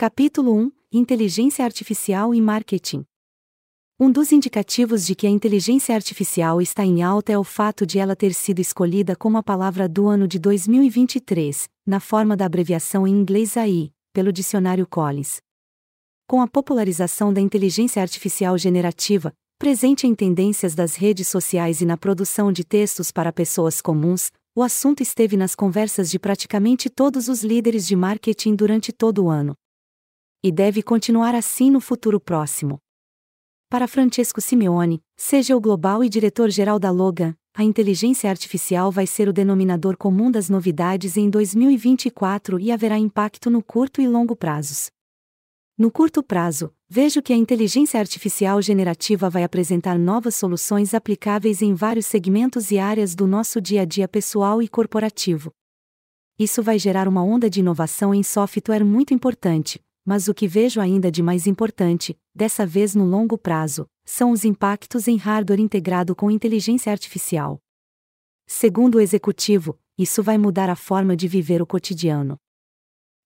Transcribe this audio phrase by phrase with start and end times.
[0.00, 3.04] Capítulo 1 Inteligência Artificial e Marketing.
[3.98, 7.98] Um dos indicativos de que a inteligência artificial está em alta é o fato de
[7.98, 13.08] ela ter sido escolhida como a palavra do ano de 2023, na forma da abreviação
[13.08, 15.38] em inglês AI, pelo dicionário Collins.
[16.28, 21.96] Com a popularização da inteligência artificial generativa, presente em tendências das redes sociais e na
[21.96, 27.42] produção de textos para pessoas comuns, o assunto esteve nas conversas de praticamente todos os
[27.42, 29.56] líderes de marketing durante todo o ano.
[30.40, 32.78] E deve continuar assim no futuro próximo.
[33.68, 39.28] Para Francesco Simeone, seja o global e diretor-geral da Logan, a inteligência artificial vai ser
[39.28, 44.92] o denominador comum das novidades em 2024 e haverá impacto no curto e longo prazos.
[45.76, 51.74] No curto prazo, vejo que a inteligência artificial generativa vai apresentar novas soluções aplicáveis em
[51.74, 55.50] vários segmentos e áreas do nosso dia a dia pessoal e corporativo.
[56.38, 60.80] Isso vai gerar uma onda de inovação em software muito importante, mas o que vejo
[60.80, 66.16] ainda de mais importante, dessa vez no longo prazo, são os impactos em hardware integrado
[66.16, 67.60] com inteligência artificial.
[68.46, 72.38] Segundo o executivo, isso vai mudar a forma de viver o cotidiano.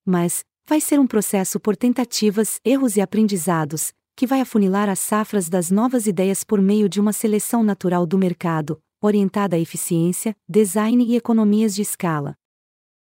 [0.05, 5.47] Mas, vai ser um processo por tentativas, erros e aprendizados, que vai afunilar as safras
[5.47, 11.01] das novas ideias por meio de uma seleção natural do mercado, orientada à eficiência, design
[11.05, 12.35] e economias de escala.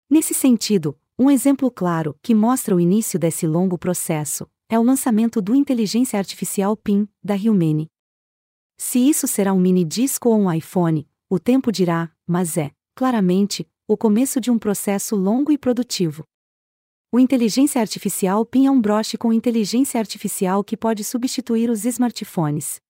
[0.09, 5.39] Nesse sentido, um exemplo claro, que mostra o início desse longo processo, é o lançamento
[5.39, 7.91] do Inteligência Artificial PIN, da Humane.
[8.75, 13.69] Se isso será um mini disco ou um iPhone, o tempo dirá, mas é, claramente,
[13.87, 16.23] o começo de um processo longo e produtivo.
[17.11, 22.81] O Inteligência Artificial PIN é um broche com inteligência artificial que pode substituir os smartphones.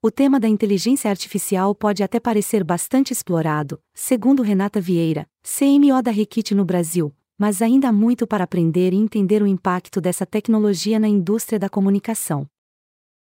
[0.00, 6.12] O tema da inteligência artificial pode até parecer bastante explorado, segundo Renata Vieira, CMO da
[6.12, 11.00] Requite no Brasil, mas ainda há muito para aprender e entender o impacto dessa tecnologia
[11.00, 12.46] na indústria da comunicação.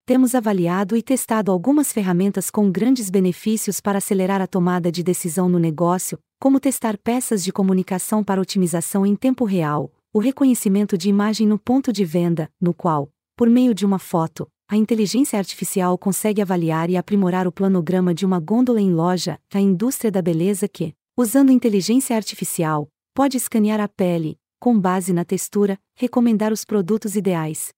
[0.05, 5.49] Temos avaliado e testado algumas ferramentas com grandes benefícios para acelerar a tomada de decisão
[5.49, 11.09] no negócio, como testar peças de comunicação para otimização em tempo real, o reconhecimento de
[11.09, 15.97] imagem no ponto de venda, no qual, por meio de uma foto, a inteligência artificial
[15.97, 20.69] consegue avaliar e aprimorar o planograma de uma gôndola em loja, a indústria da beleza
[20.69, 27.17] que, usando inteligência artificial, pode escanear a pele, com base na textura, recomendar os produtos
[27.17, 27.73] ideais.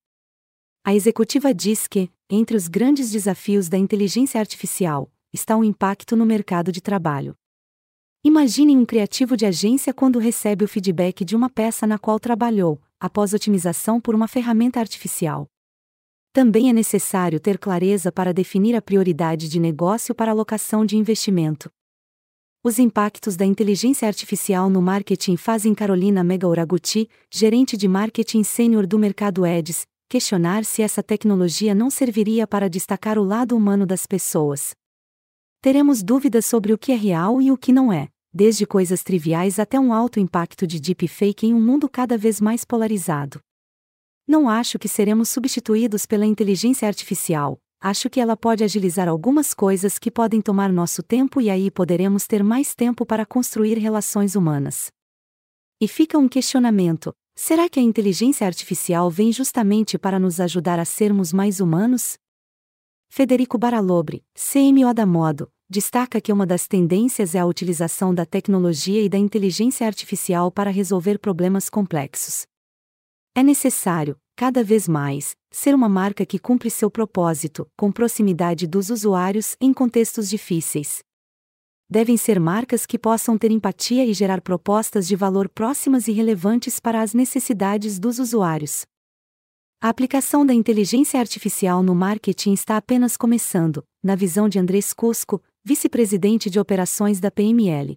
[0.83, 6.25] A executiva diz que, entre os grandes desafios da inteligência artificial, está o impacto no
[6.25, 7.35] mercado de trabalho.
[8.23, 12.81] Imaginem um criativo de agência quando recebe o feedback de uma peça na qual trabalhou,
[12.99, 15.47] após otimização por uma ferramenta artificial.
[16.31, 21.71] Também é necessário ter clareza para definir a prioridade de negócio para alocação de investimento,
[22.67, 28.87] os impactos da inteligência artificial no marketing fazem Carolina Mega Uraguti, gerente de marketing sênior
[28.87, 34.07] do mercado Eds, questionar se essa tecnologia não serviria para destacar o lado humano das
[34.07, 34.73] pessoas.
[35.61, 39.59] Teremos dúvidas sobre o que é real e o que não é, desde coisas triviais
[39.59, 43.39] até um alto impacto de deepfake em um mundo cada vez mais polarizado.
[44.27, 49.99] Não acho que seremos substituídos pela inteligência artificial, acho que ela pode agilizar algumas coisas
[49.99, 54.89] que podem tomar nosso tempo e aí poderemos ter mais tempo para construir relações humanas.
[55.79, 60.85] E fica um questionamento: será que a inteligência artificial vem justamente para nos ajudar a
[60.85, 62.17] sermos mais humanos?
[63.07, 69.03] Federico Baralobre, CMO da Modo, destaca que uma das tendências é a utilização da tecnologia
[69.03, 72.47] e da inteligência artificial para resolver problemas complexos.
[73.35, 78.89] É necessário, cada vez mais, ser uma marca que cumpre seu propósito, com proximidade dos
[78.89, 81.01] usuários em contextos difíceis.
[81.89, 86.79] Devem ser marcas que possam ter empatia e gerar propostas de valor próximas e relevantes
[86.79, 88.85] para as necessidades dos usuários.
[89.81, 95.41] A aplicação da inteligência artificial no marketing está apenas começando, na visão de Andrés Cusco,
[95.63, 97.95] vice-presidente de operações da PML.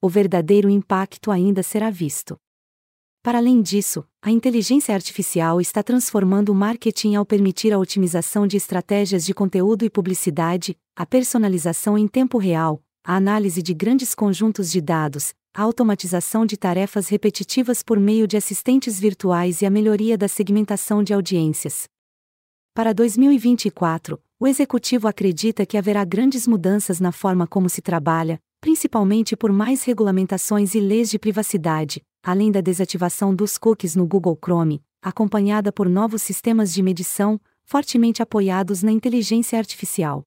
[0.00, 2.36] O verdadeiro impacto ainda será visto.
[3.22, 8.56] Para além disso, a inteligência artificial está transformando o marketing ao permitir a otimização de
[8.56, 14.72] estratégias de conteúdo e publicidade, a personalização em tempo real, a análise de grandes conjuntos
[14.72, 20.18] de dados, a automatização de tarefas repetitivas por meio de assistentes virtuais e a melhoria
[20.18, 21.84] da segmentação de audiências.
[22.74, 29.36] Para 2024, o executivo acredita que haverá grandes mudanças na forma como se trabalha, principalmente
[29.36, 34.82] por mais regulamentações e leis de privacidade, além da desativação dos cookies no Google Chrome,
[35.02, 40.22] acompanhada por novos sistemas de medição, fortemente apoiados na inteligência artificial.